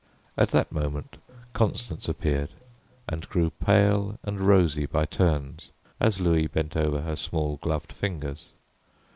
At 0.35 0.49
that 0.49 0.71
moment 0.71 1.17
Constance 1.53 2.09
appeared 2.09 2.49
and 3.07 3.29
grew 3.29 3.51
pale 3.51 4.17
and 4.23 4.41
rosy 4.41 4.87
by 4.87 5.05
turns 5.05 5.69
as 5.99 6.19
Louis 6.19 6.47
bent 6.47 6.75
over 6.75 7.01
her 7.01 7.15
small 7.15 7.57
gloved 7.61 7.91
fingers. 7.93 8.53